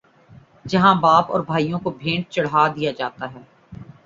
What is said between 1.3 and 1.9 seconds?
اور بھائیوں کو